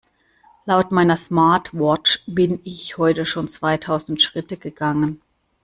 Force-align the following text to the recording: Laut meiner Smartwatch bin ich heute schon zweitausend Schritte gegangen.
Laut 0.65 0.91
meiner 0.91 1.15
Smartwatch 1.15 2.23
bin 2.25 2.59
ich 2.63 2.97
heute 2.97 3.23
schon 3.23 3.47
zweitausend 3.47 4.19
Schritte 4.19 4.57
gegangen. 4.57 5.21